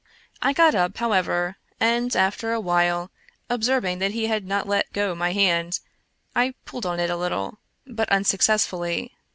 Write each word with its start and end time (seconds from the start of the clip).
I 0.41 0.51
got 0.51 0.73
up, 0.73 0.97
however, 0.97 1.57
and 1.79 2.15
after 2.15 2.53
a 2.53 2.59
while, 2.59 3.11
observing 3.51 3.99
that 3.99 4.13
he 4.13 4.25
had 4.25 4.47
not 4.47 4.67
let 4.67 4.91
go 4.93 5.13
my 5.13 5.31
hand, 5.31 5.79
I 6.35 6.55
pulled 6.65 6.87
on 6.87 6.99
it 6.99 7.11
a 7.11 7.15
little, 7.15 7.59
but 7.85 8.09
unsuccess 8.09 8.65
fully. 8.65 9.13